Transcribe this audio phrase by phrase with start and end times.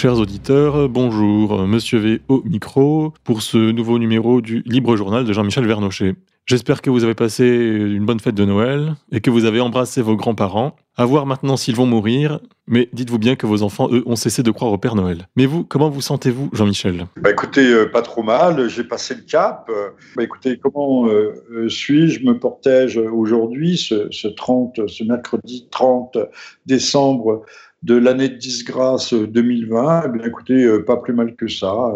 [0.00, 5.32] Chers auditeurs, bonjour, Monsieur V au micro pour ce nouveau numéro du Libre Journal de
[5.34, 6.14] Jean-Michel Vernochet.
[6.46, 10.00] J'espère que vous avez passé une bonne fête de Noël et que vous avez embrassé
[10.00, 10.74] vos grands-parents.
[10.96, 14.42] À voir maintenant s'ils vont mourir, mais dites-vous bien que vos enfants, eux, ont cessé
[14.42, 15.28] de croire au Père Noël.
[15.36, 17.06] Mais vous, comment vous sentez-vous, Jean-Michel?
[17.20, 19.70] Bah Écoutez, euh, pas trop mal, j'ai passé le cap.
[20.16, 22.20] Bah écoutez, comment euh, euh, suis-je?
[22.20, 26.16] Je me protège aujourd'hui, ce, ce 30, ce mercredi 30
[26.64, 27.44] décembre
[27.82, 31.94] de l'année de disgrâce 2020, eh bien, écoutez, pas plus mal que ça.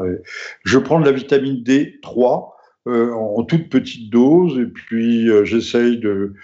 [0.64, 2.54] Je prends de la vitamine D3
[2.86, 6.34] euh, en toute petite dose et puis euh, j'essaye de euh,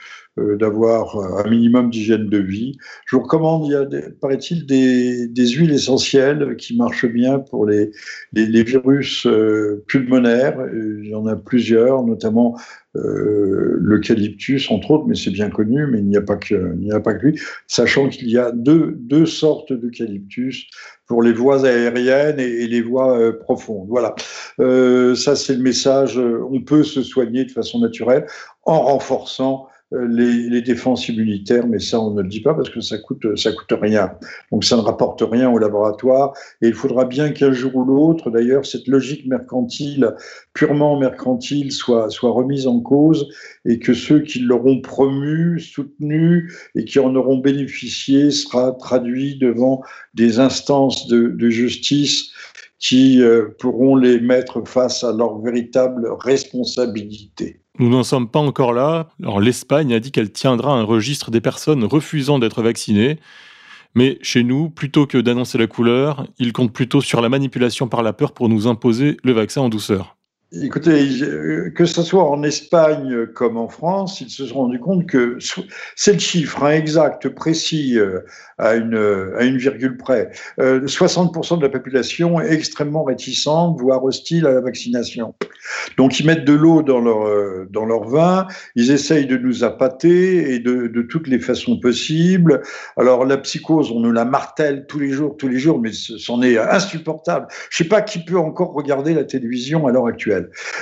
[0.59, 2.77] d'avoir un minimum d'hygiène de vie.
[3.07, 3.87] Je vous recommande, il y a,
[4.21, 7.91] paraît-il, des, des, huiles essentielles qui marchent bien pour les,
[8.33, 9.27] les, virus
[9.87, 10.59] pulmonaires.
[10.73, 12.57] Il y en a plusieurs, notamment
[12.96, 16.91] euh, l'eucalyptus, entre autres, mais c'est bien connu, mais il n'y a pas que, n'y
[16.91, 20.66] a pas que lui, sachant qu'il y a deux, deux sortes d'eucalyptus
[21.07, 23.87] pour les voies aériennes et, les voies euh, profondes.
[23.88, 24.16] Voilà.
[24.59, 26.18] Euh, ça, c'est le message.
[26.18, 28.27] On peut se soigner de façon naturelle
[28.65, 32.71] en renforçant euh, les, les, défenses immunitaires, mais ça on ne le dit pas parce
[32.71, 34.13] que ça coûte ça coûte rien.
[34.52, 38.30] Donc ça ne rapporte rien au laboratoire et il faudra bien qu'un jour ou l'autre,
[38.30, 40.15] d'ailleurs, cette logique mercantile,
[40.55, 43.29] purement mercantile, soit soit remise en cause
[43.65, 49.83] et que ceux qui l'auront promu, soutenu et qui en auront bénéficié sera traduit devant
[50.15, 52.30] des instances de, de justice
[52.79, 57.61] qui euh, pourront les mettre face à leur véritable responsabilité.
[57.81, 59.09] Nous n'en sommes pas encore là.
[59.41, 63.19] L'Espagne a dit qu'elle tiendra un registre des personnes refusant d'être vaccinées.
[63.95, 68.03] Mais chez nous, plutôt que d'annoncer la couleur, ils comptent plutôt sur la manipulation par
[68.03, 70.19] la peur pour nous imposer le vaccin en douceur.
[70.53, 75.38] Écoutez, que ce soit en Espagne comme en France, ils se sont rendus compte que
[75.94, 78.22] c'est le chiffre exact, précis, euh,
[78.59, 80.33] à, une, virgule près.
[80.59, 85.37] 60% euh, de la population est extrêmement réticente, voire hostile à la vaccination.
[85.97, 89.62] Donc ils mettent de l'eau dans leur, euh, dans leur vin, ils essayent de nous
[89.62, 92.62] appâter et de, de toutes les façons possibles.
[92.97, 96.43] Alors la psychose, on nous la martèle tous les jours, tous les jours, mais c'en
[96.43, 97.47] est insupportable.
[97.71, 100.40] Je ne sais pas qui peut encore regarder la télévision à l'heure actuelle.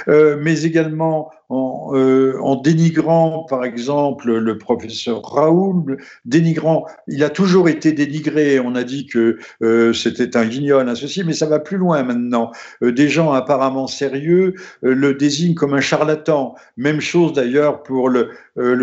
[0.08, 7.30] Euh, mais également en, euh, en, dénigrant, par exemple, le professeur Raoul, dénigrant, il a
[7.30, 8.60] toujours été dénigré.
[8.60, 12.02] On a dit que euh, c'était un guignol, un ceci, mais ça va plus loin
[12.02, 12.50] maintenant.
[12.82, 16.54] Euh, des gens apparemment sérieux le désignent comme un charlatan.
[16.76, 18.30] Même chose d'ailleurs pour le,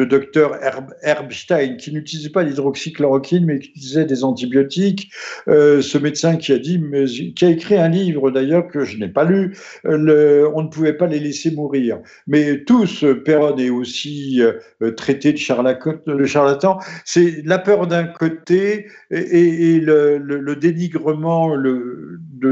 [0.06, 5.12] docteur Herb, Herbstein, qui n'utilisait pas l'hydroxychloroquine, mais qui utilisait des antibiotiques.
[5.48, 6.82] ce médecin qui a dit,
[7.36, 11.08] qui a écrit un livre d'ailleurs que je n'ai pas lu, on ne pouvait pas
[11.08, 12.00] les laisser mourir.
[12.28, 16.80] Mais tous, Perron est aussi euh, traité de, charlatan.
[17.04, 21.56] C'est la peur d'un côté et, le, dénigrement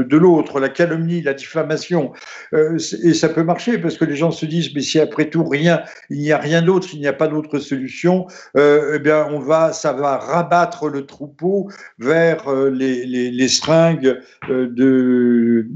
[0.02, 2.12] de, l'autre, la calomnie, la diffamation.
[2.52, 5.44] Euh, et ça peut marcher parce que les gens se disent, mais si après tout
[5.44, 9.26] rien, il n'y a rien d'autre, il n'y a pas d'autre solution, euh, eh bien
[9.30, 11.68] on va, ça va rabattre le troupeau
[11.98, 14.18] vers les, seringues
[14.48, 15.66] de,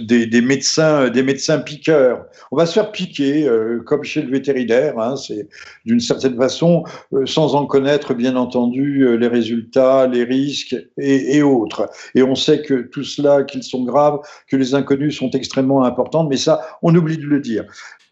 [0.00, 2.26] des, médecins, des médecins piqueurs.
[2.50, 3.48] On va se faire piquer
[3.86, 5.48] comme chez le vétérinaire, hein, c'est
[5.84, 11.42] d'une certaine façon, euh, sans en connaître bien entendu euh, les résultats, les risques et,
[11.42, 11.90] autres.
[12.14, 16.24] Et on sait que tout cela, qu'ils sont graves, que les inconnus sont extrêmement importants,
[16.24, 17.64] mais ça, on oublie de le dire.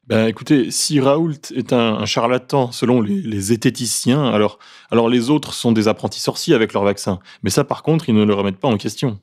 [0.07, 4.59] Ben, écoutez, si Raoult est un, charlatan selon les, les zététiciens, alors,
[4.91, 7.21] alors les autres sont des apprentis sorciers avec leur vaccin.
[7.45, 9.21] Mais ça, par contre, ils ne le remettent pas en question.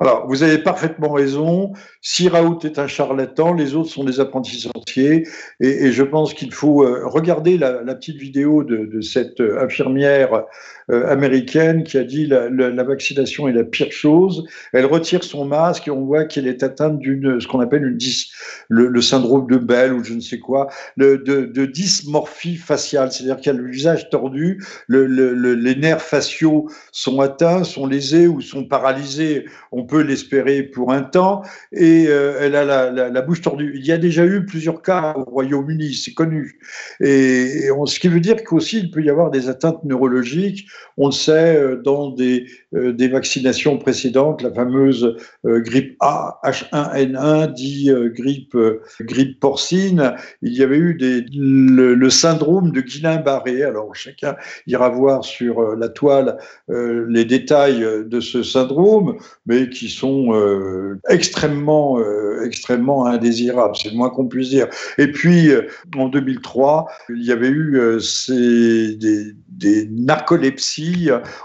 [0.00, 1.72] Alors, vous avez parfaitement raison.
[2.00, 5.26] Si Raoult est un charlatan, les autres sont des apprentis sorciers.
[5.60, 10.44] Et, je pense qu'il faut euh, regarder la, petite vidéo de, cette euh, infirmière
[10.90, 14.46] euh, américaine qui a dit la, la, vaccination est la pire chose.
[14.72, 17.96] Elle retire son masque et on voit qu'elle est atteinte d'une ce qu'on appelle une
[17.96, 18.30] dys,
[18.68, 23.56] le, syndrome de Bell ou je ne sais quoi, de, de dysmorphie faciale, c'est-à-dire qu'elle
[23.56, 25.06] a le visage tordu, le,
[25.54, 31.02] les nerfs faciaux sont atteints, sont lésés ou sont paralysés on peut l'espérer pour un
[31.02, 31.42] temps,
[31.72, 33.72] et euh, elle a la, bouche tordue.
[33.74, 36.58] Il y a déjà eu plusieurs cas au Royaume-Uni, c'est connu.
[37.00, 40.66] Et, ce qui veut dire qu'aussi, il peut y avoir des atteintes neurologiques.
[40.96, 47.52] On le sait euh, dans des, euh, des vaccinations précédentes, la fameuse grippe A, H1N1,
[47.52, 48.56] dit grippe,
[49.00, 50.96] grippe porcine, il y avait eu
[51.32, 53.62] le, syndrome de Guillain-Barré.
[53.62, 54.36] Alors chacun
[54.66, 56.38] ira voir sur la toile
[56.68, 59.16] les détails de ce syndrome,
[59.46, 64.68] mais qui sont euh, extrêmement, euh, extrêmement indésirables, c'est le moins qu'on puisse dire.
[64.98, 65.62] Et puis, euh,
[65.96, 70.63] en 2003, il y avait eu ces, des, des narcolepsies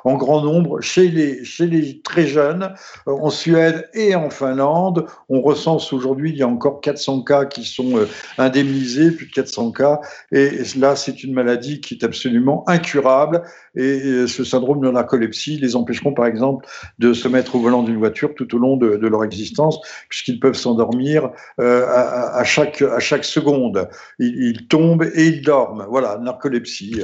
[0.04, 2.74] en grand nombre chez les, très jeunes,
[3.06, 5.06] en Suède et en Finlande.
[5.30, 8.00] On recense aujourd'hui, il y a encore 400 cas qui sont
[8.38, 10.00] indemnisés, plus de 400 cas.
[10.32, 13.44] Et là, c'est une maladie qui est absolument incurable.
[13.76, 16.68] Et ce syndrome de narcolepsie les empêcheront, par exemple,
[17.00, 19.80] de se mettre au volant d'une voiture tout au long de, leur existence,
[20.10, 22.84] puisqu'ils peuvent s'endormir euh, à, chaque,
[23.24, 23.88] seconde.
[24.20, 25.86] Ils, tombent et ils dorment.
[25.90, 27.02] Voilà, narcolepsie.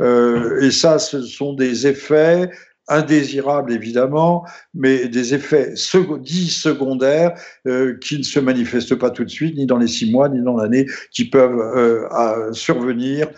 [0.00, 2.50] Euh, et ça, ce sont des effets
[2.86, 5.72] indésirables évidemment, mais des effets
[6.20, 7.34] dits secondaires
[7.66, 10.42] euh, qui ne se manifestent pas tout de suite, ni dans les six mois, ni
[10.42, 13.28] dans l'année, qui peuvent survenir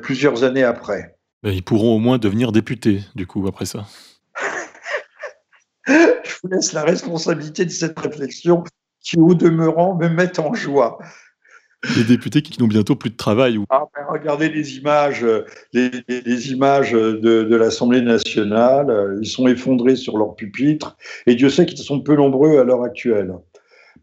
[0.00, 1.16] plusieurs années après.
[1.42, 3.86] ils pourront au moins devenir députés, du coup, après ça.
[5.86, 8.64] Je vous laisse la responsabilité de cette réflexion
[9.02, 10.98] qui, au demeurant, me met en joie.
[11.96, 13.58] Les députés qui n'ont bientôt plus de travail.
[13.70, 15.24] Ah, ben, regardez les images,
[15.72, 19.18] les, images de, l'Assemblée nationale.
[19.20, 20.96] Ils sont effondrés sur leur pupitre.
[21.26, 23.34] Et Dieu sait qu'ils sont peu nombreux à l'heure actuelle.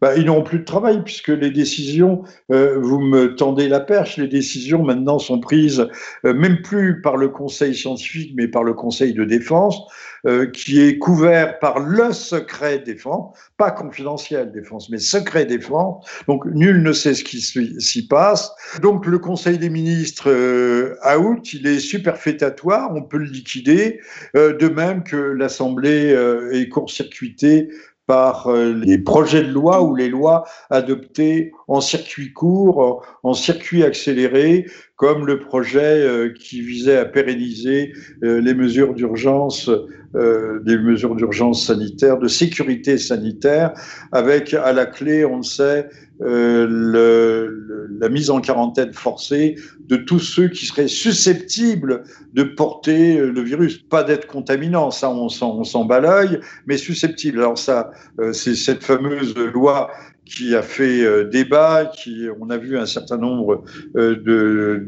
[0.02, 4.16] Ben, ils n'auront plus de travail puisque les décisions, euh, vous me tendez la perche,
[4.16, 5.88] les décisions maintenant sont prises
[6.26, 9.80] euh, même plus par le Conseil scientifique mais par le Conseil de défense.
[10.24, 16.08] Euh, qui est couvert par le secret défense, pas confidentiel défense, mais secret défense.
[16.28, 18.52] Donc nul ne sait ce qui s'y passe.
[18.82, 23.98] Donc le Conseil des ministres euh, out, il est superfétatoire, on peut le liquider,
[24.36, 26.16] euh, de même que l'Assemblée
[26.52, 27.70] est court-circuitée
[28.06, 33.82] par euh, les projets de loi ou les lois adoptées en circuit court, en circuit
[33.82, 34.66] accéléré,
[34.96, 37.92] comme le projet euh, qui visait à pérenniser
[38.22, 39.70] euh, les mesures d'urgence,
[40.14, 43.72] des mesures d'urgence sanitaire, de sécurité sanitaire,
[44.12, 45.88] avec à la clé, on le sait,
[46.20, 52.04] la mise en quarantaine forcée de tous ceux qui seraient susceptibles
[52.34, 53.78] de porter le virus.
[53.78, 57.38] Pas d'être contaminant, ça on s'en bat l'œil, mais susceptible.
[57.38, 57.90] Alors ça,
[58.20, 59.90] euh, c'est cette fameuse loi
[60.24, 63.64] qui a fait euh, débat, qui on a vu un certain nombre
[63.96, 64.86] euh, de,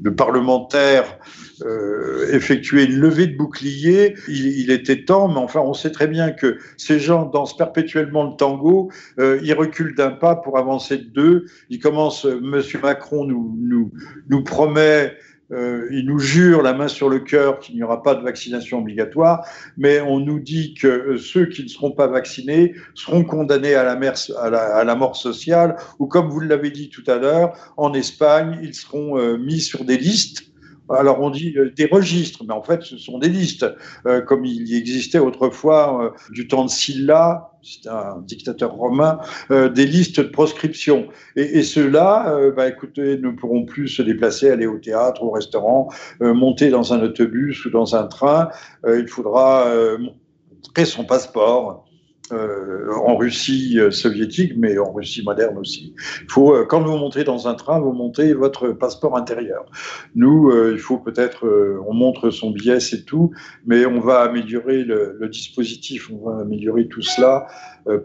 [0.00, 1.18] de, parlementaires
[1.62, 4.14] euh, effectuer une levée de bouclier.
[4.28, 8.24] Il, il, était temps, mais enfin on sait très bien que ces gens dansent perpétuellement
[8.24, 8.90] le tango.
[9.18, 11.46] Euh, ils reculent d'un pas pour avancer de deux.
[11.70, 12.24] Ils commencent.
[12.24, 13.92] Monsieur Macron nous nous
[14.28, 15.16] nous promet
[15.52, 18.78] euh, il nous jure la main sur le cœur qu'il n'y aura pas de vaccination
[18.78, 19.46] obligatoire,
[19.76, 23.92] mais on nous dit que ceux qui ne seront pas vaccinés seront condamnés à la,
[23.92, 28.74] à la, mort sociale, ou comme vous l'avez dit tout à l'heure, en Espagne, ils
[28.74, 30.53] seront euh, mis sur des listes
[30.90, 33.66] alors on dit euh, des registres, mais en fait ce sont des listes,
[34.06, 39.20] euh, comme il y existait autrefois euh, du temps de Sylla, c'est un dictateur romain,
[39.48, 41.08] des listes de proscription.
[41.34, 45.88] Et, ceux-là, bah, écoutez, ne pourront plus se déplacer, aller au théâtre, au restaurant,
[46.20, 48.50] monter dans un autobus ou dans un train.
[48.86, 49.64] il faudra
[49.98, 51.83] montrer son passeport.
[52.32, 55.94] Euh, en Russie euh, soviétique, mais en Russie moderne aussi.
[56.22, 59.66] Il faut, euh, quand vous montez dans un train, vous montez votre passeport intérieur.
[60.14, 61.46] Nous, il faut peut-être,
[61.86, 63.32] on montre son billet, c'est tout,
[63.66, 67.46] mais on va améliorer le, dispositif, on va améliorer tout cela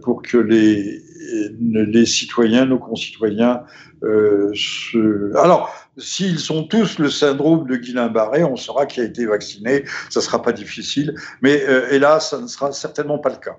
[0.01, 1.01] pour que les,
[1.59, 3.63] les citoyens, nos concitoyens,
[4.01, 5.35] se...
[5.37, 10.21] Alors, S'ils sont tous le syndrome de Guillain-Barré, on saura qui a été vacciné, ça
[10.21, 11.61] ne sera pas difficile, mais
[11.91, 13.57] hélas, ça ne sera certainement pas le cas.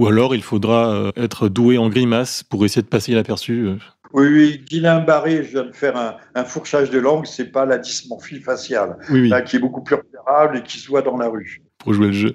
[0.00, 3.66] Ou alors il faudra euh, être doué en grimace pour essayer de passer inaperçu.
[3.66, 3.76] Euh.
[4.14, 7.76] Oui, oui, Guillain Barré, je viens de faire un, fourchage de langue, c'est pas la
[7.76, 11.62] dysmorphie faciale, Là, qui est beaucoup plus repérable et qui se voit dans la rue.
[11.78, 12.34] Pour jouer le jeu.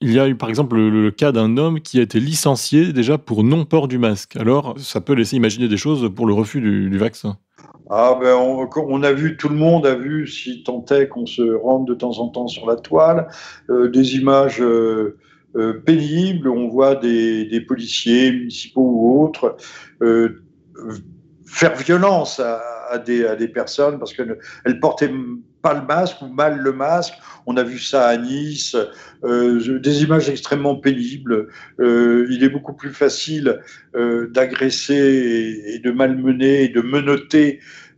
[0.00, 3.18] Il y a eu par exemple le, cas d'un homme qui a été licencié déjà
[3.18, 4.36] pour non-port du masque.
[4.36, 7.38] Alors, ça peut laisser imaginer des choses pour le refus du, vaccin.
[7.88, 11.54] Ah ben on, a vu, tout le monde a vu, si tant est qu'on se
[11.54, 13.28] rende de temps en temps sur la toile,
[13.70, 15.16] euh, des images euh,
[15.84, 16.48] pénible.
[16.48, 19.56] On voit des, policiers municipaux ou autres
[20.02, 20.42] euh,
[21.46, 25.10] faire violence à, des, personnes parce qu'elles portaient
[25.62, 27.14] pas le masque ou mal le masque.
[27.46, 28.76] On a vu ça à Nice,
[29.24, 31.48] euh, des images extrêmement pénibles.
[31.78, 33.60] il est beaucoup plus facile
[33.94, 36.80] d'agresser et, de malmener et de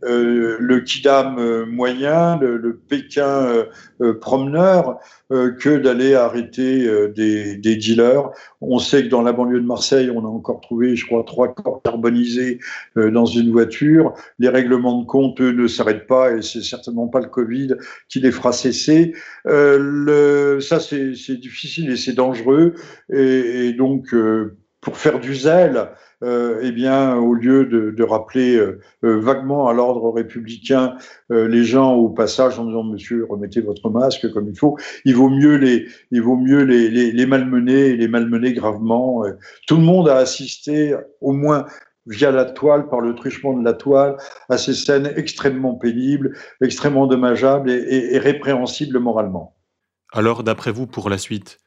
[0.01, 3.65] menotter le Kidam moyen, le Pékin
[4.21, 4.99] promeneur,
[5.31, 8.31] euh, que d'aller arrêter euh, des, dealers.
[8.61, 11.53] On sait que dans la banlieue de Marseille, on a encore trouvé, je crois, trois
[11.53, 12.57] corps carbonisés
[12.97, 14.15] euh, dans une voiture.
[14.39, 17.75] Les règlements de compte, eux, ne s'arrêtent pas et c'est certainement pas le Covid
[18.07, 19.13] qui les fera cesser.
[19.45, 22.73] Ça, c'est difficile et c'est dangereux.
[23.13, 24.15] Et donc,
[24.81, 25.89] pour faire du zèle,
[26.23, 30.95] euh, eh bien, au lieu de, rappeler euh, euh, vaguement à l'ordre républicain
[31.29, 35.29] les gens au passage en disant Monsieur, remettez votre masque comme il faut, il vaut
[35.29, 39.23] mieux les, il vaut mieux les, les, malmener, les malmener gravement.
[39.67, 41.65] Tout le monde a assisté, au moins
[42.05, 44.17] via la toile, par le truchement de la toile,
[44.49, 49.55] à ces scènes extrêmement pénibles, extrêmement dommageables et, et répréhensibles moralement.
[50.11, 51.59] Alors, d'après vous, pour la suite,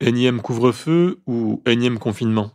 [0.00, 2.52] énième couvre-feu ou énième confinement?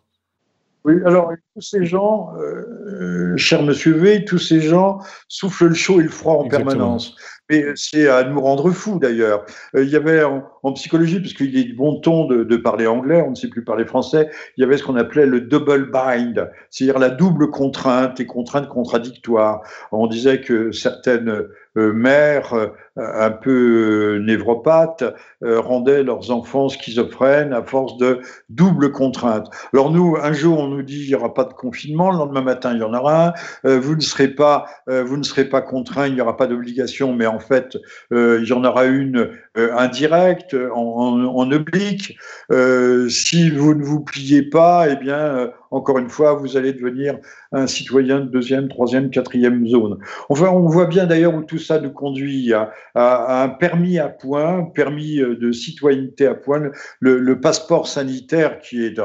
[0.86, 6.00] Oui, alors tous ces gens, euh, cher Monsieur V, tous ces gens soufflent le chaud
[6.00, 7.16] et le froid en permanence.
[7.50, 9.46] Mais c'est à nous rendre fous d'ailleurs.
[9.76, 12.86] Euh, il y avait en, psychologie, parce qu'il est du bon ton de, de, parler
[12.86, 15.90] anglais, on ne sait plus parler français, il y avait ce qu'on appelait le double
[15.92, 19.62] bind, c'est-à-dire la double contrainte et contraintes contradictoires.
[19.92, 25.04] On disait que certaines euh, mères euh, un peu névropathes
[25.42, 29.50] rendaient leurs enfants schizophrènes à force de double contrainte.
[29.74, 32.42] Alors nous, un jour, on nous dit il n'y aura pas de confinement, le lendemain
[32.42, 33.34] matin, il y en aura
[33.64, 33.78] un.
[33.78, 37.26] vous ne serez pas, vous ne serez pas contraint, il n'y aura pas d'obligation, mais
[37.26, 37.78] en fait,
[38.12, 42.18] euh, il y en aura une euh, indirecte, en, oblique.
[42.52, 47.18] Euh, si vous ne vous pliez pas, eh bien, encore une fois, vous allez devenir
[47.52, 50.00] un citoyen de deuxième, troisième, quatrième zone.
[50.30, 52.52] Enfin, on voit bien d'ailleurs où tout ça nous conduit
[52.94, 59.00] à, un permis à point, permis de citoyenneté à point, le, passeport sanitaire qui est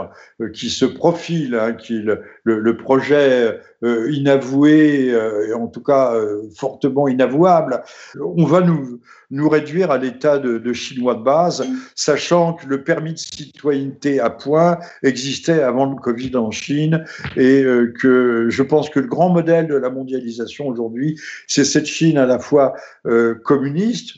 [0.52, 2.04] qui se profile, hein, qui est
[2.44, 5.14] le, projet inavoué,
[5.54, 6.14] en tout cas
[6.56, 7.82] fortement inavouable,
[8.20, 13.12] on va nous, nous réduire à l'état de, chinois de base, sachant que le permis
[13.12, 17.04] de citoyenneté à point existait avant le Covid en Chine
[17.36, 21.86] et euh, que je pense que le grand modèle de la mondialisation aujourd'hui, c'est cette
[21.86, 22.74] Chine à la fois
[23.06, 23.34] euh,
[23.70, 24.14] communiste,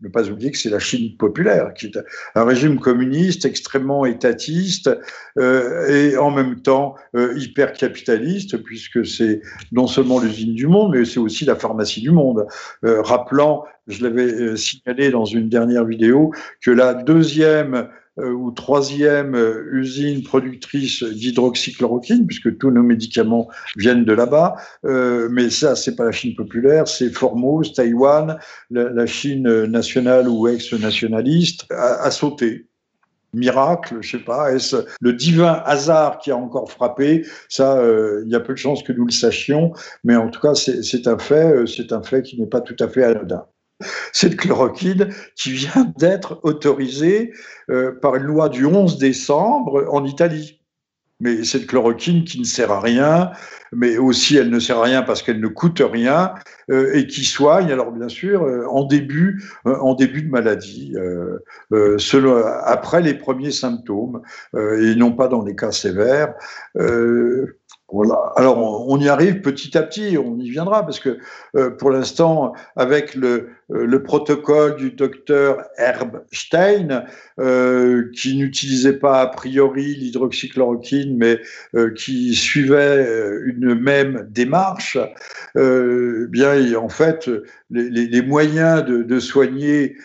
[0.00, 1.98] ne pas oublier que c'est la Chine populaire, qui est
[2.34, 4.90] un régime communiste extrêmement étatiste
[5.38, 9.40] euh, et en même temps euh, hyper capitaliste, puisque c'est
[9.72, 12.46] non seulement l'usine du monde, mais c'est aussi la pharmacie du monde.
[12.84, 16.32] Euh, rappelant, je l'avais signalé dans une dernière vidéo,
[16.62, 17.88] que la deuxième
[18.22, 24.56] ou troisième euh, usine productrice d'hydroxychloroquine, puisque tous nos médicaments viennent de là-bas.
[24.84, 28.38] Euh, mais ça, c'est pas la Chine populaire, c'est Formose, Taïwan,
[28.70, 32.66] la, Chine nationale ou ex-nationaliste, a, sauté.
[33.32, 37.26] Miracle, je sais pas, est-ce le divin hasard qui a encore frappé?
[37.48, 37.82] Ça,
[38.24, 39.72] il y a peu de chances que nous le sachions,
[40.04, 42.86] mais en tout cas, c'est un fait, c'est un fait qui n'est pas tout à
[42.86, 43.44] fait anodin
[44.12, 47.32] cette chloroquine qui vient d'être autorisée
[47.70, 50.60] euh, par une loi du 11 décembre en Italie.
[51.20, 53.30] Mais cette chloroquine qui ne sert à rien,
[53.72, 56.34] mais aussi elle ne sert à rien parce qu'elle ne coûte rien
[56.70, 60.94] euh, et qui soigne, alors bien sûr, euh, en, début, en début de maladie,
[62.66, 64.22] après les premiers symptômes
[64.56, 66.34] et non pas dans les cas sévères.
[67.92, 68.32] Voilà.
[68.36, 71.18] Alors on, y arrive petit à petit, on y viendra parce que
[71.78, 77.04] pour l'instant, avec le, euh, le protocole du docteur Herbstein,
[77.40, 81.40] euh, qui n'utilisait pas a priori l'hydroxychloroquine, mais
[81.74, 83.06] euh, qui suivait
[83.44, 84.98] une même démarche,
[85.54, 87.30] bien en fait
[87.70, 89.96] les, moyens de, soigner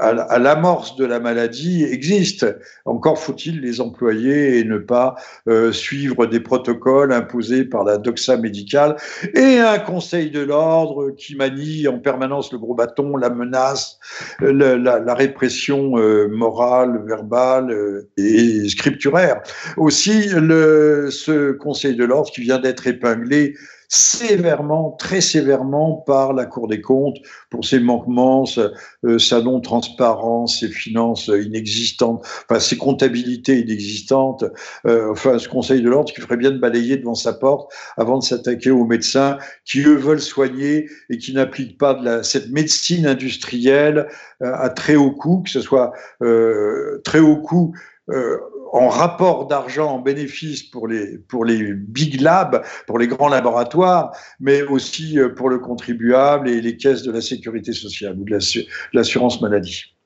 [0.00, 2.46] à, l'amorce de la maladie existent.
[2.84, 5.14] Encore faut-il les employer et ne pas
[5.72, 8.96] suivre des protocoles imposés par la doxa médicale
[9.34, 12.76] et un conseil de l'ordre qui manie en permanence le gros
[13.18, 13.98] la menace,
[14.40, 19.42] la, répression euh, morale, verbale euh, et scripturaire.
[19.76, 23.54] Aussi, ce Conseil de l'ordre qui vient d'être épinglé
[23.88, 27.18] sévèrement, très sévèrement par la Cour des comptes
[27.50, 28.70] pour ses manquements, sa,
[29.04, 34.44] euh, non-transparence, ses finances inexistantes, enfin ses comptabilités inexistantes,
[34.86, 38.18] euh, enfin ce Conseil de l'ordre qui ferait bien de balayer devant sa porte avant
[38.18, 42.50] de s'attaquer aux médecins qui eux veulent soigner et qui n'appliquent pas de la, cette
[42.50, 44.08] médecine industrielle
[44.42, 47.74] euh, à très haut coût, que ce soit euh, très haut coût
[48.76, 54.12] en rapport d'argent, en bénéfice pour les, pour les big labs, pour les grands laboratoires,
[54.38, 58.38] mais aussi euh, pour le contribuable et les caisses de la sécurité sociale ou de
[58.92, 59.96] l'assurance maladie.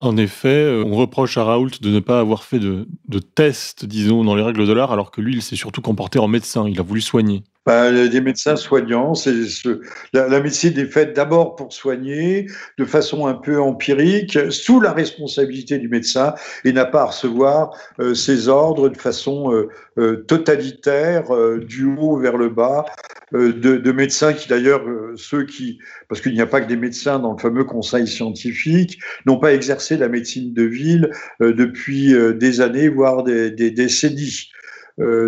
[0.00, 3.84] En effet, euh, on reproche à Raoult de ne pas avoir fait de, de tests,
[3.84, 6.66] disons, dans les règles de l'art, alors que lui, il s'est surtout comporté en médecin,
[6.68, 7.42] il a voulu soigner.
[7.66, 9.14] Bah, des médecins soignants.
[9.14, 9.82] C'est ce,
[10.14, 12.46] la, médecine est faite d'abord pour soigner,
[12.78, 17.76] de façon un peu empirique, sous la responsabilité du médecin, et n'a pas à recevoir
[18.00, 21.26] euh, ses ordres de façon euh, euh, totalitaire,
[21.58, 22.86] du haut vers le bas,
[23.32, 24.82] de, de, médecins qui d'ailleurs,
[25.16, 28.98] ceux qui, parce qu'il n'y a pas que des médecins dans le fameux conseil scientifique,
[29.26, 34.50] n'ont pas exercé la médecine de ville depuis des années, voire des, des décennies.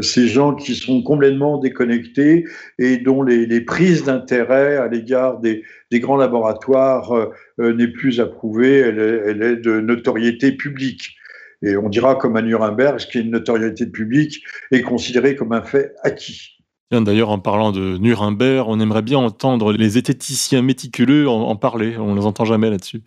[0.02, 2.44] Ces gens qui sont complètement déconnectés
[2.78, 5.62] et dont les, prises d'intérêt à l'égard des,
[5.94, 11.16] grands laboratoires n'est plus approuvée, elle est, de notoriété publique.
[11.62, 14.42] Et on dira comme à Nuremberg, ce qui est une notoriété publique
[14.72, 16.61] est considéré comme un fait acquis.
[17.00, 21.96] D'ailleurs, en parlant de Nuremberg, on aimerait bien entendre les zététiciens méticuleux en, parler.
[21.96, 23.02] On ne les entend jamais là-dessus.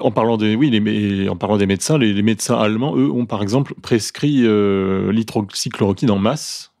[0.00, 3.74] En parlant des, oui, en parlant des médecins, les, médecins allemands, eux, ont par exemple
[3.82, 6.72] prescrit euh, l'hydroxychloroquine en masse.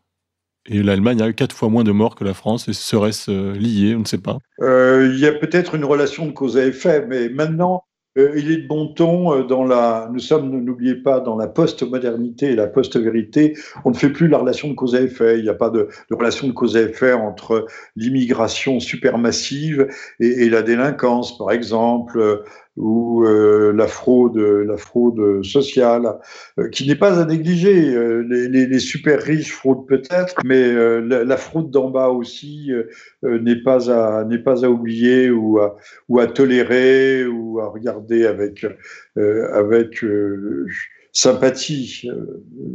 [0.70, 2.68] Et l'Allemagne a eu quatre fois moins de morts que la France.
[2.68, 3.96] Et serait-ce euh, lié?
[3.96, 4.38] On ne sait pas.
[4.60, 7.82] Euh, il y a peut-être une relation de cause à effet, mais maintenant,
[8.18, 10.10] euh, il est de bon ton euh, dans la.
[10.12, 13.56] Nous sommes, n'oubliez pas, dans la post-modernité et la post-vérité.
[13.84, 15.38] On ne fait plus la relation de cause à effet.
[15.38, 19.88] Il n'y a pas de, relation de cause à effet entre l'immigration supermassive
[20.20, 22.42] et, et la délinquance, par exemple
[22.78, 26.18] ou euh, la fraude, la fraude sociale,
[26.58, 27.94] euh, qui n'est pas à négliger.
[27.94, 32.70] Euh, les, les, les, super riches fraudent peut-être, mais la, la, fraude d'en bas aussi
[33.22, 35.76] n'est pas à n'est pas à oublier ou à
[36.08, 38.64] ou à tolérer ou à regarder avec
[39.16, 40.04] avec
[41.12, 42.08] sympathie.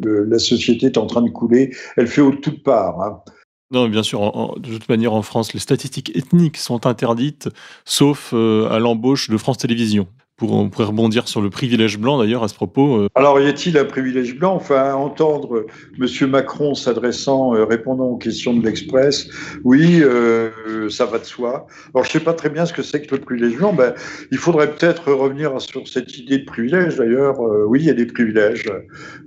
[0.03, 1.73] la société est en train de couler.
[1.95, 3.01] Elle fait au toutes parts.
[3.01, 3.23] Hein.
[3.73, 7.49] Non, bien sûr, de toute manière, en France, les statistiques ethniques sont interdites,
[7.85, 10.07] sauf euh, à l'embauche de France Télévisions
[10.41, 12.97] on pourrait rebondir sur le privilège blanc d'ailleurs à ce propos.
[12.97, 13.07] Euh.
[13.15, 14.55] Alors y a-t-il un privilège blanc?
[14.55, 15.65] Enfin, entendre
[15.99, 16.29] M.
[16.29, 19.29] Macron s'adressant, euh, répondant aux questions de l'Express,
[19.63, 21.67] oui, euh, ça va de soi.
[21.93, 23.73] Alors je ne sais pas très bien ce que c'est que le privilège blanc.
[23.73, 23.93] Ben,
[24.31, 26.97] il faudrait peut-être revenir sur cette idée de privilège.
[26.97, 28.71] D'ailleurs, oui, il y a des privilèges.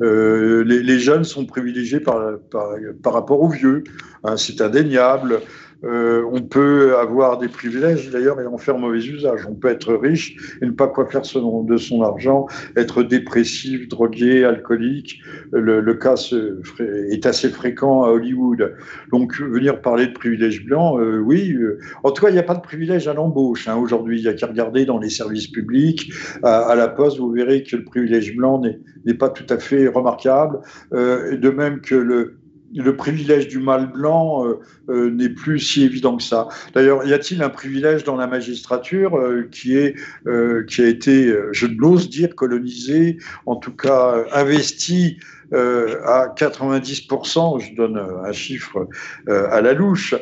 [0.01, 2.21] Les, jeunes sont privilégiés par,
[2.51, 3.85] par, rapport aux vieux.
[4.25, 5.41] Hein, c'est indéniable.
[5.85, 9.47] Euh, on peut avoir des privilèges d'ailleurs et en faire mauvais usage.
[9.49, 14.45] On peut être riche et ne pas quoi faire de son argent, être dépressif, drogué,
[14.45, 15.21] alcoolique.
[15.53, 16.15] Le, cas
[17.11, 18.75] est assez fréquent à Hollywood.
[19.13, 21.53] Donc venir parler de privilèges blancs, euh, oui.
[21.53, 24.19] Euh, en tout cas, il n'y a pas de privilège à l'embauche hein, aujourd'hui.
[24.19, 27.77] Il n'y a qu'à regarder dans les services publics, à, la poste, vous verrez que
[27.77, 28.63] le privilège blanc
[29.05, 30.61] n'est pas tout à fait remarquable.
[30.93, 32.39] de même que le
[32.75, 36.49] le privilège du mâle blanc euh, euh, n'est plus si évident que ça.
[36.75, 39.95] D'ailleurs, y a-t-il un privilège dans la magistrature euh, qui, est,
[40.69, 45.19] qui a été, je n'ose dire, colonisé, en tout cas investi
[45.53, 48.89] à 90%, je donne un chiffre
[49.29, 50.15] à la louche,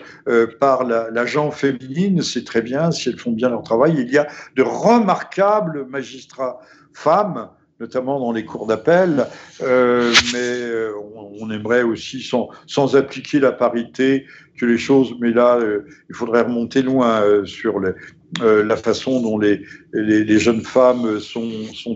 [0.61, 3.95] par l'agent féminine, c'est très bien si elles font bien leur travail.
[3.99, 4.27] Il y a
[4.57, 6.61] de remarquables magistrats
[6.93, 7.49] femmes
[7.81, 9.27] notamment dans les cours d'appel,
[9.63, 10.93] euh, mais euh,
[11.41, 16.43] on, aimerait aussi, sans, appliquer la parité, que les choses, mais là, euh, il faudrait
[16.43, 17.91] remonter loin sur les,
[18.41, 19.65] euh, la façon dont les,
[20.39, 21.45] jeunes femmes sont,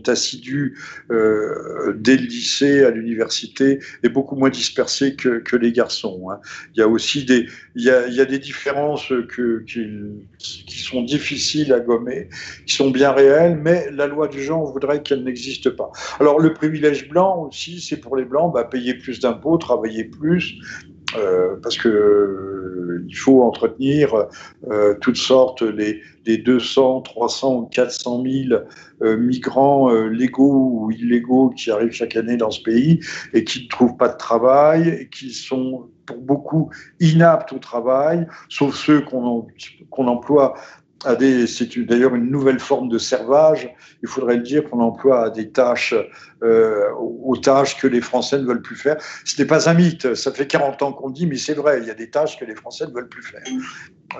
[0.07, 0.79] assidues
[1.11, 6.29] euh, dès le lycée à l'université est beaucoup moins dispersée que, les garçons.
[6.31, 6.38] Hein.
[6.74, 12.29] Il y a aussi des, il y a, des différences qui, sont difficiles à gommer,
[12.66, 15.90] qui sont bien réelles, mais la loi du genre voudrait qu'elle n'existe pas.
[16.20, 20.55] Alors le privilège blanc aussi, c'est pour les blancs, bah, payer plus d'impôts, travailler plus,
[21.16, 22.47] euh, parce que
[23.06, 24.28] il faut entretenir
[24.70, 28.60] euh, toutes sortes les, les 200, 300 ou 400 000
[29.16, 33.00] migrants légaux ou illégaux qui arrivent chaque année dans ce pays
[33.32, 38.26] et qui ne trouvent pas de travail et qui sont pour beaucoup inaptes au travail,
[38.48, 39.46] sauf ceux qu'on
[39.98, 40.54] emploie
[41.02, 43.68] c'est d'ailleurs une nouvelle forme de servage.
[44.02, 45.94] Il faudrait le dire qu'on emploie à des tâches,
[46.42, 48.96] euh, aux tâches que les Français ne veulent plus faire.
[49.24, 50.14] Ce n'est pas un mythe.
[50.14, 51.78] Ça fait 40 ans qu'on le dit, mais c'est vrai.
[51.80, 53.42] Il y a des tâches que les Français ne veulent plus faire.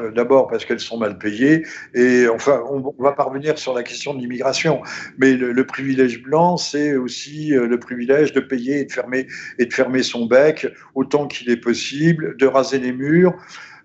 [0.01, 1.67] Euh, D'abord parce qu'elles sont mal payées.
[1.95, 4.83] Et enfin, on, va parvenir sur la question de l'immigration.
[5.19, 9.27] Mais le, privilège blanc, c'est aussi euh, le privilège de payer et de fermer,
[9.59, 13.35] et de fermer son bec autant qu'il est possible, de raser les murs.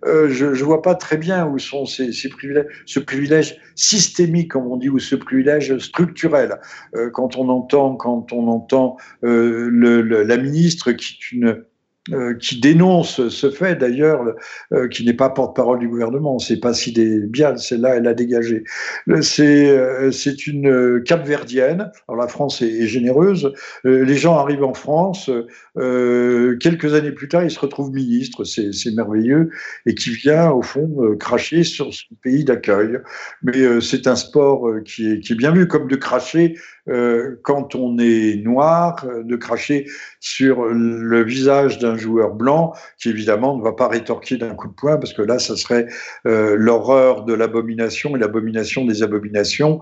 [0.06, 4.68] Euh, je ne vois pas très bien où sont ces, privilèges, ce privilège systémique, comme
[4.68, 6.60] on dit, ou ce privilège structurel.
[6.96, 9.70] Euh, quand on entend, quand on entend euh,
[10.26, 11.64] la ministre qui est une
[12.12, 14.36] euh, qui dénonce ce fait d'ailleurs,
[14.74, 18.14] euh, qui n'est pas porte-parole du gouvernement, c'est pas si des bien, celle-là elle a
[18.14, 18.66] dégagé.
[19.22, 21.92] C'est euh, c'est une capverdienne.
[22.10, 23.54] Alors la France est, généreuse.
[23.86, 25.30] les gens arrivent en France,
[25.76, 29.50] quelques années plus tard ils se retrouvent ministres, c'est merveilleux,
[29.86, 33.00] et qui vient au fond cracher sur son pays d'accueil.
[33.44, 36.56] Mais c'est un sport qui est, qui est bien vu, comme de cracher
[36.90, 39.88] euh, quand on est noir, euh, de cracher
[40.20, 44.74] sur le visage d'un joueur blanc qui évidemment ne va pas rétorquer d'un coup de
[44.74, 45.88] poing parce que là, ça serait
[46.26, 49.82] euh, l'horreur de l'abomination et l'abomination des abominations.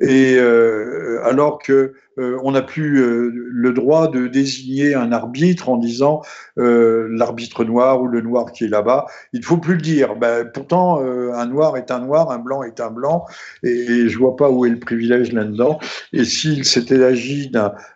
[0.00, 5.78] Et alors que euh, on n'a plus euh, le droit de désigner un arbitre en
[5.78, 6.22] disant
[6.58, 9.06] euh, l'arbitre noir ou le noir qui est là-bas.
[9.32, 10.16] Il ne faut plus le dire.
[10.16, 13.24] Ben, pourtant, un noir est un noir, un blanc est un blanc,
[13.62, 15.78] et, je vois pas où est le privilège là-dedans.
[16.12, 17.50] Et s'il s'était agi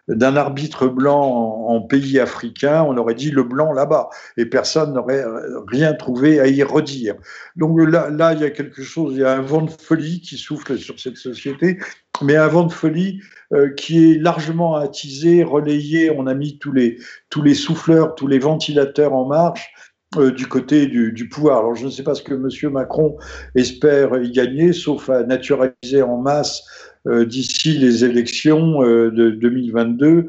[0.09, 5.25] d'un arbitre blanc en, pays africain, on aurait dit le blanc là-bas, et personne n'aurait
[5.69, 7.15] rien trouvé à y redire.
[7.55, 10.37] Donc là, il y a quelque chose, il y a un vent de folie qui
[10.37, 11.79] souffle sur cette société
[12.23, 13.21] mais un vent de folie
[13.53, 16.11] euh, qui est largement attisé, relayé.
[16.11, 16.99] On a mis tous les,
[17.31, 19.71] tous les souffleurs, tous les ventilateurs en marche
[20.17, 21.59] euh, du côté du, pouvoir.
[21.59, 22.73] Alors je ne sais pas ce que M.
[22.73, 23.17] Macron
[23.55, 26.65] espère y gagner, sauf à naturaliser en masse
[27.07, 30.29] euh, d'ici les élections de 2022,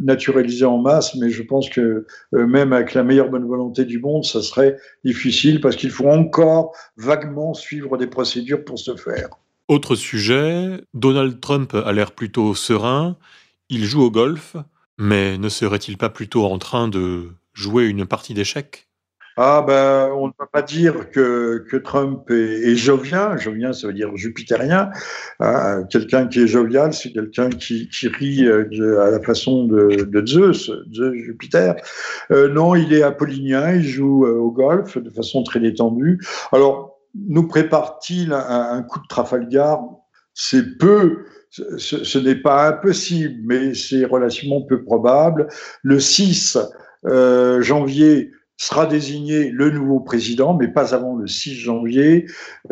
[0.00, 4.24] naturaliser en masse, mais je pense que même avec la meilleure bonne volonté du monde,
[4.24, 9.30] ça serait difficile parce qu'il faut encore vaguement suivre des procédures pour ce faire.
[9.68, 13.16] Autre sujet, Donald Trump a l'air plutôt serein,
[13.68, 14.56] il joue au golf,
[14.96, 18.86] mais ne serait-il pas plutôt en train de jouer une partie d'échecs?
[19.38, 23.38] Ah ben, on ne peut pas dire que, que Trump est, jovial.
[23.38, 24.90] Jovial, ça veut dire jupitérien.
[25.40, 30.70] Ah, quelqu'un qui est jovial, c'est quelqu'un qui, rit euh, à la façon de, Zeus,
[30.90, 31.76] Zeus Jupiter.
[32.30, 36.18] Euh, non, il est apollinien, il joue euh, au golf de façon très détendue.
[36.50, 36.85] Alors,
[37.28, 39.82] nous prépare-t-il un, coup de Trafalgar?
[40.34, 45.48] C'est peu, ce, n'est pas impossible, mais c'est relativement peu probable.
[45.82, 46.58] Le 6
[47.06, 52.26] euh, janvier sera désigné le nouveau président, mais pas avant le 6 janvier.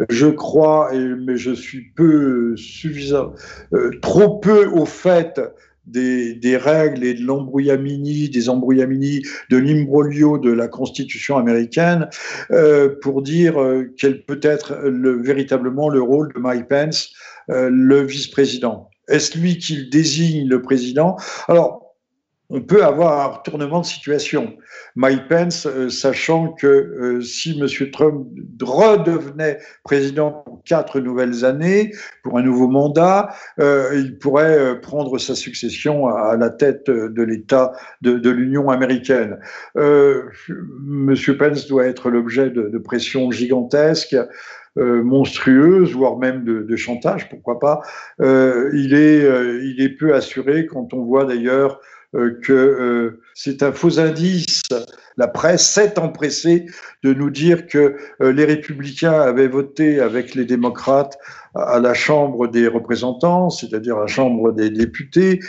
[0.08, 3.32] Je crois, mais je suis peu suffisant,
[3.72, 5.40] euh, trop peu au fait
[5.86, 12.08] des, règles et de l'embrouillamini, des embrouillamini, de l'imbroglio de la Constitution américaine
[12.50, 17.12] euh, pour dire euh, quel peut être le, véritablement le rôle de Mike Pence,
[17.50, 18.90] euh, le vice-président.
[19.08, 21.16] Est-ce lui qui désigne le président?
[21.48, 21.83] Alors,
[22.54, 24.56] on peut avoir un retournement de situation.
[24.94, 27.66] Mike Pence, euh, sachant que euh, si M.
[27.90, 28.28] Trump
[28.62, 35.34] redevenait président pour quatre nouvelles années, pour un nouveau mandat, euh, il pourrait prendre sa
[35.34, 39.40] succession à, la tête de l'État de, l'Union américaine.
[39.76, 41.16] M.
[41.36, 44.16] Pence doit être l'objet de, pressions gigantesques.
[44.76, 47.80] monstrueuses, voire même de, chantage, pourquoi pas.
[48.20, 54.62] il, est, peu assuré quand on voit d'ailleurs euh, que euh, c'est un faux indice.
[55.16, 56.66] La presse s'est empressée
[57.02, 61.18] de nous dire que euh, les républicains avaient voté avec les démocrates
[61.54, 65.40] à la Chambre des représentants, c'est-à-dire la Chambre des députés,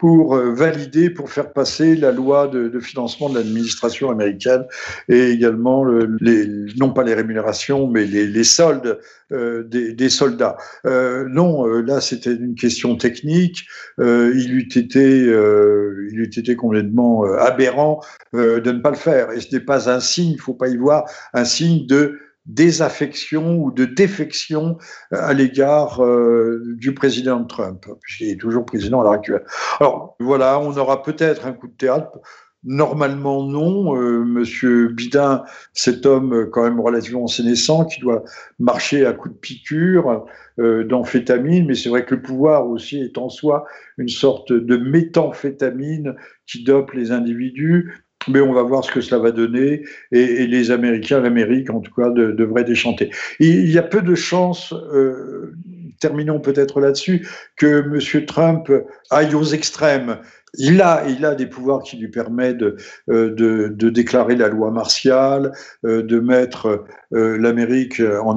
[0.00, 4.64] pour euh, valider, pour faire passer la loi de, financement de l'administration américaine
[5.10, 6.46] et également les,
[6.78, 8.98] non pas les rémunérations, mais les, soldes
[9.30, 10.56] euh, des, soldats.
[10.86, 13.66] Euh, non, là c'était une question technique.
[13.98, 18.00] il eût été, il eût été complètement aberrant
[18.32, 19.32] de ne pas le faire.
[19.32, 22.18] Et ce n'est pas un signe, il ne faut pas y voir un signe de
[22.54, 24.78] désaffection ou de défection
[25.12, 29.44] euh, à l'égard euh, du président Trump, puisqu'il est toujours président à l'heure actuelle.
[29.80, 32.18] Alors voilà, on aura peut-être un coup de théâtre.
[32.62, 38.22] Normalement non, euh, Monsieur Bidin, cet homme quand même relativement sénescent qui doit
[38.58, 40.26] marcher à coups de piqûre
[40.58, 43.64] d'amphétamine, mais c'est vrai que le pouvoir aussi est en soi
[43.96, 49.20] une sorte de méthamphétamine qui dope les individus mais on va voir ce que cela
[49.20, 53.10] va donner, et, les Américains, l'Amérique en tout cas, devraient déchanter.
[53.38, 55.54] Il y a peu de chances, euh,
[56.00, 57.84] terminons peut-être là-dessus, que
[58.16, 58.26] M.
[58.26, 58.70] Trump
[59.10, 60.18] aille aux extrêmes.
[60.58, 62.76] Il a, il a des pouvoirs qui lui permettent de,
[63.10, 65.52] euh, de, déclarer la loi martiale,
[65.84, 68.36] euh, de mettre l'Amérique en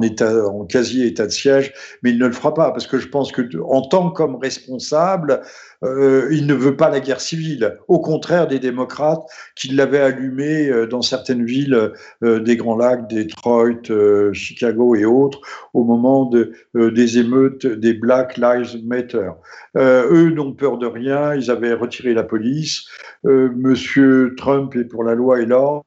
[0.66, 1.72] quasi état de siège,
[2.02, 5.42] mais il ne le fera pas parce que je pense que en tant qu'homme responsable,
[5.84, 7.78] euh, il ne veut pas la guerre civile.
[7.88, 9.24] Au contraire des démocrates
[9.54, 15.40] qui l'avaient allumée euh, dans certaines villes euh, des Grands Lacs, Detroit, Chicago et autres,
[15.74, 19.30] au moment de, des émeutes des Black Lives Matter.
[19.76, 22.86] eux n'ont peur de rien, ils avaient retiré la police.
[23.24, 25.84] Monsieur Trump est pour la loi et l'ordre.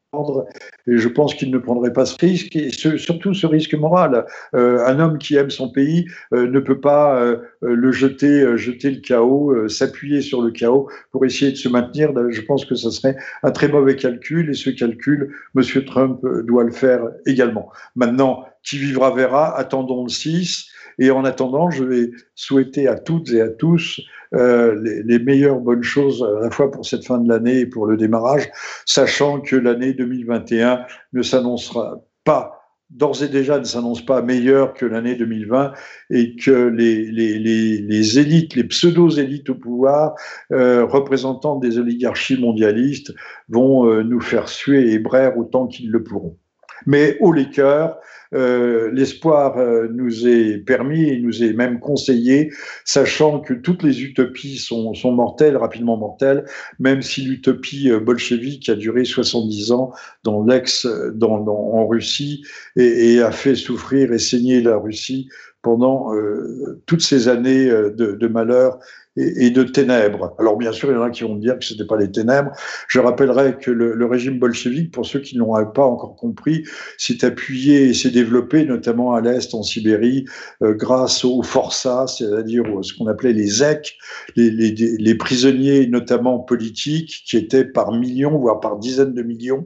[0.87, 4.25] Et je pense qu'il ne prendrait pas ce risque, et surtout ce risque moral.
[4.55, 8.91] Euh, un homme qui aime son pays euh, ne peut pas euh, le jeter, jeter
[8.91, 12.13] le chaos, s'appuyer sur le chaos pour essayer de se maintenir.
[12.29, 15.63] Je pense que ce serait un très mauvais calcul, et ce calcul, M.
[15.85, 17.71] Trump doit le faire également.
[17.95, 20.69] Maintenant, qui vivra verra, attendons le 6.
[20.99, 24.01] Et en attendant, je vais souhaiter à toutes et à tous
[24.33, 27.85] euh, les, meilleures bonnes choses à la fois pour cette fin de l'année et pour
[27.85, 28.49] le démarrage,
[28.85, 30.81] sachant que l'année 2021
[31.13, 32.57] ne s'annoncera pas
[32.89, 35.73] d'ores et déjà ne s'annonce pas meilleur que l'année 2020
[36.09, 40.15] et que les, élites, les pseudo-élites au pouvoir,
[40.51, 43.13] euh, représentant des oligarchies mondialistes,
[43.49, 46.37] vont euh, nous faire suer et braire autant qu'ils le pourront.
[46.85, 47.97] Mais haut les cœurs,
[48.33, 52.51] euh, l'espoir euh, nous est permis et nous est même conseillé,
[52.83, 56.45] sachant que toutes les utopies sont, mortelles, rapidement mortelles,
[56.79, 59.91] même si l'utopie euh, bolchevique a duré 70 ans
[60.23, 62.43] dans l'ex, dans, en Russie
[62.75, 65.29] et, a fait souffrir et saigner la Russie
[65.61, 68.79] pendant euh, toutes ces années de, de malheur
[69.17, 70.35] et, de ténèbres.
[70.39, 71.97] Alors bien sûr, il y en a qui vont me dire que ce n'était pas
[71.97, 72.51] les ténèbres.
[72.87, 76.63] Je rappellerai que le, régime bolchevique, pour ceux qui ne l'ont pas encore compris,
[76.97, 80.25] s'est appuyé et s'est développé notamment à l'Est, en Sibérie,
[80.61, 83.97] euh, grâce aux forçats, c'est-à-dire ce qu'on appelait les ZEC,
[84.35, 89.65] les, prisonniers notamment politiques, qui étaient par millions, voire par dizaines de millions.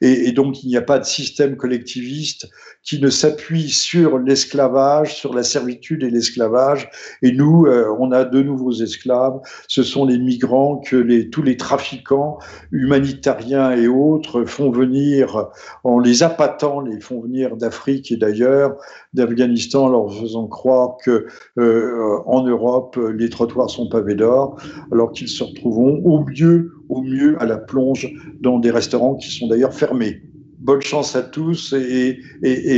[0.00, 2.48] Et, et donc il n'y a pas de système collectiviste
[2.86, 6.88] qui ne s'appuie sur l'esclavage, sur la servitude et l'esclavage.
[7.20, 9.38] Et nous, euh, on a de nouveaux esclaves.
[9.68, 12.38] Ce sont les migrants que tous les trafiquants
[12.72, 15.48] humanitariens et autres font venir,
[15.84, 18.76] en les appâtant, les font venir d'Afrique et d'ailleurs,
[19.12, 21.26] d'Afghanistan, leur faisant croire que
[21.58, 24.58] euh, en Europe, les trottoirs sont pavés d'or,
[24.90, 29.30] alors qu'ils se retrouveront au mieux, au mieux à la plonge dans des restaurants qui
[29.30, 30.22] sont d'ailleurs fermés
[30.66, 32.20] bonne chance à tous et,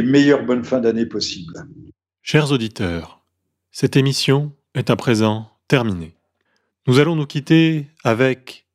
[0.03, 1.55] meilleure bonne fin d'année possible.
[2.23, 3.25] Chers auditeurs,
[3.73, 6.15] cette émission est à présent terminée.
[6.87, 8.67] Nous allons nous quitter avec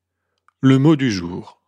[0.62, 1.62] le mot du jour.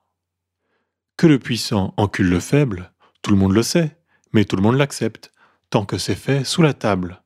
[1.18, 3.98] Que le puissant encule le faible, tout le monde le sait,
[4.32, 5.32] mais tout le monde l'accepte,
[5.70, 7.24] tant que c'est fait sous la table.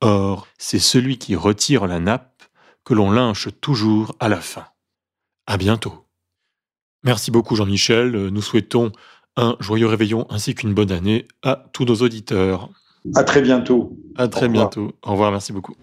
[0.00, 2.42] Or, c'est celui qui retire la nappe
[2.84, 4.66] que l'on lynche toujours à la fin.
[5.46, 6.06] À bientôt.
[7.04, 8.90] Merci beaucoup Jean-Michel, nous souhaitons
[9.36, 12.70] un joyeux réveillon ainsi qu'une bonne année à tous nos auditeurs.
[13.14, 13.96] À très bientôt.
[14.16, 14.92] À très bientôt.
[15.02, 15.76] Au revoir, merci beaucoup.